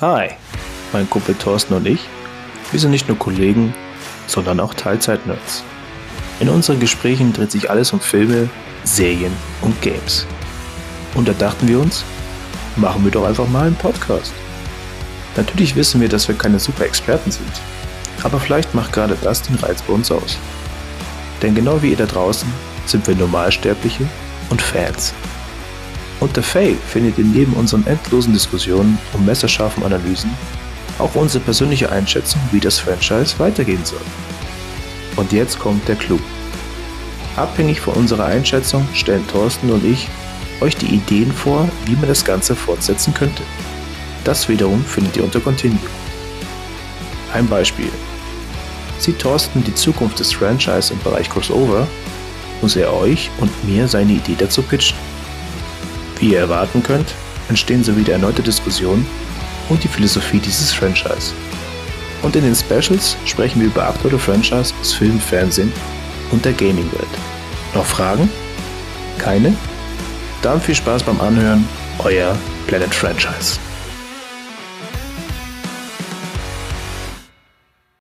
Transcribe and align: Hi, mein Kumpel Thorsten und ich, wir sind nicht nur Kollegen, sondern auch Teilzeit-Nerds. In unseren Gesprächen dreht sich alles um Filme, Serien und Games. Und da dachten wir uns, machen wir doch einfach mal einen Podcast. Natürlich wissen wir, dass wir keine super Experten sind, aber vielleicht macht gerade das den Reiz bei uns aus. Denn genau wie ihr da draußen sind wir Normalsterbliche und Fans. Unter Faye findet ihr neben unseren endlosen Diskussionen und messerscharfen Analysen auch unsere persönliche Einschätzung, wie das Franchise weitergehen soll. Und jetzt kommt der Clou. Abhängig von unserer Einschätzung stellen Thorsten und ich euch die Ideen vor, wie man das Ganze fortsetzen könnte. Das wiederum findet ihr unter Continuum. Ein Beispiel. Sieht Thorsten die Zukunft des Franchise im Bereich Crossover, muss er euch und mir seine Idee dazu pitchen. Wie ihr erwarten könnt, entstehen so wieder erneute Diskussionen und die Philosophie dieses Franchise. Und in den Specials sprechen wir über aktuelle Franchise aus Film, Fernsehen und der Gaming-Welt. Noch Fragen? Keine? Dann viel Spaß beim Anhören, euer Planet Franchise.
Hi, 0.00 0.30
mein 0.92 1.08
Kumpel 1.08 1.36
Thorsten 1.36 1.72
und 1.72 1.86
ich, 1.86 2.00
wir 2.72 2.80
sind 2.80 2.90
nicht 2.90 3.06
nur 3.06 3.16
Kollegen, 3.16 3.72
sondern 4.26 4.58
auch 4.58 4.74
Teilzeit-Nerds. 4.74 5.62
In 6.40 6.48
unseren 6.48 6.80
Gesprächen 6.80 7.32
dreht 7.32 7.52
sich 7.52 7.70
alles 7.70 7.92
um 7.92 8.00
Filme, 8.00 8.50
Serien 8.82 9.32
und 9.62 9.80
Games. 9.82 10.26
Und 11.14 11.28
da 11.28 11.32
dachten 11.32 11.68
wir 11.68 11.78
uns, 11.78 12.02
machen 12.74 13.04
wir 13.04 13.12
doch 13.12 13.24
einfach 13.24 13.46
mal 13.46 13.68
einen 13.68 13.76
Podcast. 13.76 14.32
Natürlich 15.36 15.76
wissen 15.76 16.00
wir, 16.00 16.08
dass 16.08 16.26
wir 16.26 16.34
keine 16.34 16.58
super 16.58 16.86
Experten 16.86 17.30
sind, 17.30 17.52
aber 18.24 18.40
vielleicht 18.40 18.74
macht 18.74 18.92
gerade 18.92 19.16
das 19.22 19.42
den 19.42 19.54
Reiz 19.54 19.80
bei 19.82 19.92
uns 19.92 20.10
aus. 20.10 20.38
Denn 21.40 21.54
genau 21.54 21.80
wie 21.82 21.90
ihr 21.90 21.96
da 21.96 22.06
draußen 22.06 22.52
sind 22.86 23.06
wir 23.06 23.14
Normalsterbliche 23.14 24.08
und 24.50 24.60
Fans. 24.60 25.14
Unter 26.20 26.42
Faye 26.42 26.76
findet 26.88 27.18
ihr 27.18 27.24
neben 27.24 27.52
unseren 27.54 27.86
endlosen 27.86 28.32
Diskussionen 28.32 28.98
und 29.12 29.26
messerscharfen 29.26 29.82
Analysen 29.84 30.30
auch 30.98 31.14
unsere 31.14 31.42
persönliche 31.42 31.90
Einschätzung, 31.90 32.40
wie 32.52 32.60
das 32.60 32.78
Franchise 32.78 33.38
weitergehen 33.38 33.84
soll. 33.84 34.00
Und 35.16 35.32
jetzt 35.32 35.58
kommt 35.58 35.86
der 35.88 35.96
Clou. 35.96 36.18
Abhängig 37.36 37.80
von 37.80 37.94
unserer 37.94 38.26
Einschätzung 38.26 38.86
stellen 38.94 39.26
Thorsten 39.26 39.70
und 39.70 39.84
ich 39.84 40.08
euch 40.60 40.76
die 40.76 40.94
Ideen 40.94 41.32
vor, 41.32 41.68
wie 41.86 41.96
man 41.96 42.08
das 42.08 42.24
Ganze 42.24 42.54
fortsetzen 42.54 43.12
könnte. 43.12 43.42
Das 44.22 44.48
wiederum 44.48 44.84
findet 44.84 45.16
ihr 45.16 45.24
unter 45.24 45.40
Continuum. 45.40 45.78
Ein 47.32 47.48
Beispiel. 47.48 47.90
Sieht 48.98 49.18
Thorsten 49.18 49.64
die 49.64 49.74
Zukunft 49.74 50.20
des 50.20 50.32
Franchise 50.32 50.92
im 50.92 51.00
Bereich 51.00 51.28
Crossover, 51.28 51.86
muss 52.62 52.76
er 52.76 52.94
euch 52.94 53.30
und 53.38 53.50
mir 53.64 53.88
seine 53.88 54.12
Idee 54.12 54.36
dazu 54.38 54.62
pitchen. 54.62 54.96
Wie 56.24 56.32
ihr 56.32 56.38
erwarten 56.38 56.82
könnt, 56.82 57.14
entstehen 57.50 57.84
so 57.84 57.94
wieder 57.98 58.14
erneute 58.14 58.40
Diskussionen 58.40 59.06
und 59.68 59.84
die 59.84 59.88
Philosophie 59.88 60.38
dieses 60.38 60.72
Franchise. 60.72 61.34
Und 62.22 62.34
in 62.34 62.44
den 62.44 62.54
Specials 62.54 63.18
sprechen 63.26 63.60
wir 63.60 63.66
über 63.66 63.86
aktuelle 63.86 64.18
Franchise 64.18 64.72
aus 64.80 64.94
Film, 64.94 65.20
Fernsehen 65.20 65.70
und 66.30 66.42
der 66.42 66.54
Gaming-Welt. 66.54 67.14
Noch 67.74 67.84
Fragen? 67.84 68.30
Keine? 69.18 69.54
Dann 70.40 70.62
viel 70.62 70.74
Spaß 70.74 71.02
beim 71.02 71.20
Anhören, 71.20 71.68
euer 71.98 72.34
Planet 72.68 72.94
Franchise. 72.94 73.58